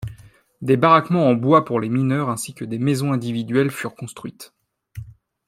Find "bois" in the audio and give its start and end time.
1.35-1.63